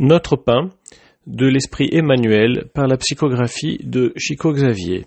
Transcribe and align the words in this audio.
Notre 0.00 0.36
pain 0.36 0.70
de 1.26 1.44
l'esprit 1.44 1.90
Emmanuel 1.92 2.70
par 2.72 2.86
la 2.86 2.96
psychographie 2.96 3.76
de 3.84 4.14
Chico 4.16 4.50
Xavier, 4.50 5.04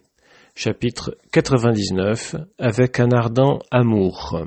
chapitre 0.55 1.17
99, 1.31 2.35
avec 2.59 2.99
un 2.99 3.11
ardent 3.11 3.57
amour. 3.71 4.45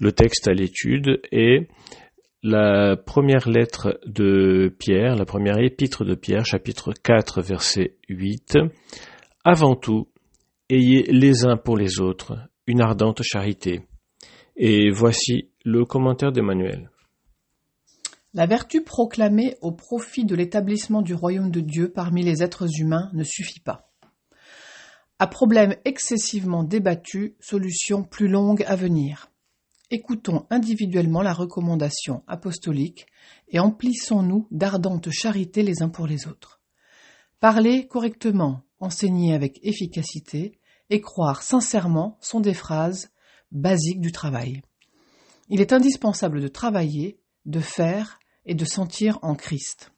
Le 0.00 0.12
texte 0.12 0.48
à 0.48 0.54
l'étude 0.54 1.20
est 1.32 1.68
la 2.42 2.96
première 2.96 3.46
lettre 3.46 4.00
de 4.06 4.74
Pierre, 4.78 5.16
la 5.16 5.26
première 5.26 5.58
épître 5.58 6.02
de 6.02 6.14
Pierre, 6.14 6.46
chapitre 6.46 6.94
4, 7.02 7.42
verset 7.42 7.96
8. 8.08 8.56
Avant 9.44 9.76
tout, 9.76 10.08
ayez 10.70 11.02
les 11.12 11.44
uns 11.44 11.58
pour 11.58 11.76
les 11.76 12.00
autres 12.00 12.38
une 12.66 12.80
ardente 12.80 13.20
charité. 13.22 13.82
Et 14.56 14.88
voici 14.90 15.50
le 15.62 15.84
commentaire 15.84 16.32
d'Emmanuel. 16.32 16.88
La 18.36 18.46
vertu 18.46 18.82
proclamée 18.82 19.56
au 19.60 19.70
profit 19.70 20.24
de 20.24 20.34
l'établissement 20.34 21.02
du 21.02 21.14
royaume 21.14 21.52
de 21.52 21.60
Dieu 21.60 21.92
parmi 21.92 22.24
les 22.24 22.42
êtres 22.42 22.80
humains 22.80 23.08
ne 23.12 23.22
suffit 23.22 23.60
pas. 23.60 23.92
À 25.20 25.28
problème 25.28 25.76
excessivement 25.84 26.64
débattu, 26.64 27.36
solution 27.38 28.02
plus 28.02 28.26
longue 28.26 28.64
à 28.66 28.74
venir. 28.74 29.30
Écoutons 29.92 30.46
individuellement 30.50 31.22
la 31.22 31.32
recommandation 31.32 32.24
apostolique 32.26 33.06
et 33.46 33.60
emplissons-nous 33.60 34.48
d'ardente 34.50 35.10
charité 35.12 35.62
les 35.62 35.82
uns 35.82 35.88
pour 35.88 36.08
les 36.08 36.26
autres. 36.26 36.60
Parler 37.38 37.86
correctement, 37.86 38.62
enseigner 38.80 39.32
avec 39.32 39.60
efficacité 39.62 40.58
et 40.90 41.00
croire 41.00 41.42
sincèrement 41.44 42.18
sont 42.20 42.40
des 42.40 42.54
phrases 42.54 43.12
basiques 43.52 44.00
du 44.00 44.10
travail. 44.10 44.62
Il 45.48 45.60
est 45.60 45.72
indispensable 45.72 46.40
de 46.40 46.48
travailler, 46.48 47.20
de 47.46 47.60
faire 47.60 48.18
et 48.46 48.54
de 48.54 48.64
sentir 48.64 49.18
en 49.22 49.34
Christ. 49.34 49.90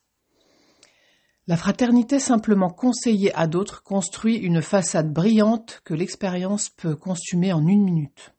La 1.48 1.56
fraternité 1.56 2.18
simplement 2.18 2.70
conseillée 2.70 3.32
à 3.34 3.46
d'autres 3.46 3.84
construit 3.84 4.36
une 4.36 4.62
façade 4.62 5.12
brillante 5.12 5.80
que 5.84 5.94
l'expérience 5.94 6.70
peut 6.70 6.96
consumer 6.96 7.52
en 7.52 7.66
une 7.66 7.84
minute. 7.84 8.34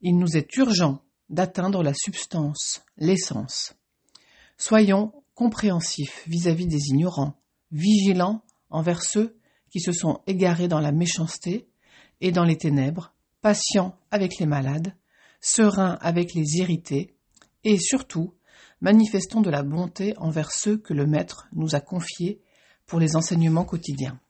Il 0.00 0.18
nous 0.18 0.36
est 0.36 0.56
urgent 0.56 1.00
d'atteindre 1.30 1.82
la 1.82 1.94
substance, 1.94 2.82
l'essence. 2.96 3.74
Soyons 4.58 5.12
compréhensifs 5.34 6.24
vis-à-vis 6.26 6.66
des 6.66 6.88
ignorants, 6.88 7.40
vigilants 7.70 8.42
envers 8.68 9.02
ceux 9.02 9.38
qui 9.70 9.80
se 9.80 9.92
sont 9.92 10.20
égarés 10.26 10.68
dans 10.68 10.80
la 10.80 10.92
méchanceté 10.92 11.68
et 12.20 12.32
dans 12.32 12.44
les 12.44 12.58
ténèbres, 12.58 13.14
patients 13.40 13.96
avec 14.10 14.38
les 14.38 14.46
malades, 14.46 14.94
sereins 15.40 15.98
avec 16.00 16.34
les 16.34 16.56
irrités, 16.58 17.16
et 17.64 17.78
surtout 17.78 18.34
manifestons 18.82 19.40
de 19.40 19.48
la 19.48 19.62
bonté 19.62 20.14
envers 20.18 20.50
ceux 20.50 20.76
que 20.76 20.92
le 20.92 21.06
Maître 21.06 21.48
nous 21.52 21.74
a 21.74 21.80
confiés 21.80 22.42
pour 22.84 22.98
les 22.98 23.16
enseignements 23.16 23.64
quotidiens. 23.64 24.20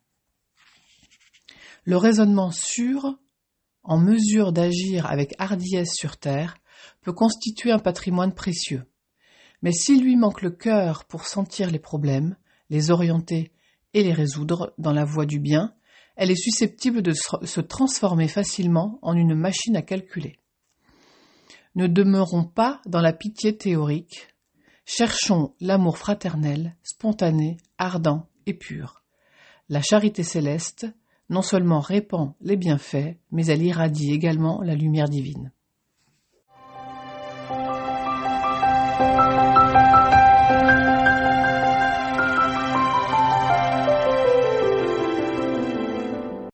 Le 1.85 1.97
raisonnement 1.97 2.53
sûr, 2.53 3.19
en 3.83 3.99
mesure 3.99 4.53
d'agir 4.53 5.07
avec 5.07 5.35
hardiesse 5.39 5.95
sur 5.95 6.19
terre, 6.19 6.57
peut 7.01 7.15
constituer 7.15 7.73
un 7.73 7.79
patrimoine 7.79 8.35
précieux. 8.35 8.85
Mais 9.63 9.73
s'il 9.73 10.05
lui 10.05 10.17
manque 10.17 10.43
le 10.43 10.51
cœur 10.51 11.07
pour 11.07 11.27
sentir 11.27 11.71
les 11.71 11.79
problèmes, 11.79 12.37
les 12.69 12.91
orienter 12.91 13.53
et 13.95 14.03
les 14.03 14.13
résoudre 14.13 14.75
dans 14.77 14.93
la 14.93 15.05
voie 15.05 15.27
du 15.27 15.41
bien, 15.41 15.75
elle 16.15 16.31
est 16.31 16.37
susceptible 16.37 17.01
de 17.01 17.13
se 17.13 17.61
transformer 17.61 18.29
facilement 18.29 18.99
en 19.01 19.15
une 19.15 19.35
machine 19.35 19.77
à 19.77 19.83
calculer. 19.83 20.39
Ne 21.75 21.87
demeurons 21.87 22.45
pas 22.45 22.83
dans 22.85 23.01
la 23.01 23.15
pitié 23.15 23.57
théorique, 23.57 24.32
Cherchons 24.85 25.55
l'amour 25.61 25.99
fraternel, 25.99 26.77
spontané, 26.83 27.57
ardent 27.79 28.27
et 28.47 28.55
pur. 28.55 29.03
La 29.69 29.81
charité 29.81 30.23
céleste 30.23 30.87
non 31.31 31.43
seulement 31.43 31.81
répand 31.81 32.35
les 32.41 32.57
bienfaits, 32.57 33.17
mais 33.31 33.47
elle 33.47 33.63
irradie 33.63 34.13
également 34.13 34.61
la 34.63 34.75
lumière 34.75 35.09
divine. 35.09 35.53